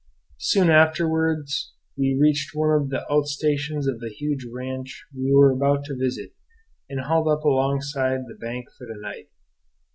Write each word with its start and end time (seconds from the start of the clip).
Soon 0.39 0.71
afterward 0.71 1.45
we 1.95 2.17
reached 2.19 2.55
one 2.55 2.71
of 2.75 2.89
the 2.89 3.05
outstations 3.11 3.87
of 3.87 3.99
the 3.99 4.09
huge 4.09 4.47
ranch 4.51 5.05
we 5.15 5.31
were 5.31 5.51
about 5.51 5.83
to 5.85 5.95
visit, 5.95 6.33
and 6.89 7.01
hauled 7.01 7.27
up 7.27 7.43
alongside 7.45 8.21
the 8.25 8.33
bank 8.33 8.65
for 8.75 8.87
the 8.87 8.99
night. 8.99 9.29